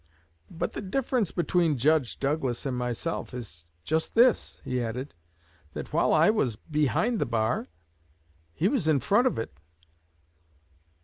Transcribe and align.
"But 0.49 0.73
the 0.73 0.81
difference 0.81 1.31
between 1.31 1.77
Judge 1.77 2.19
Douglas 2.19 2.65
and 2.65 2.75
myself 2.75 3.35
is 3.35 3.67
just 3.83 4.15
this," 4.15 4.59
he 4.65 4.81
added, 4.81 5.13
"that 5.73 5.93
while 5.93 6.11
I 6.11 6.31
was 6.31 6.55
behind 6.55 7.19
the 7.19 7.25
bar, 7.27 7.67
he 8.51 8.67
was 8.67 8.87
in 8.87 8.99
front 8.99 9.27
of 9.27 9.37
it." 9.37 9.55